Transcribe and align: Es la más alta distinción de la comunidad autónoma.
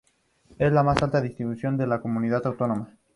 Es 0.57 0.71
la 0.73 0.81
más 0.81 0.99
alta 1.03 1.21
distinción 1.21 1.77
de 1.77 1.85
la 1.85 2.01
comunidad 2.01 2.47
autónoma. 2.47 2.89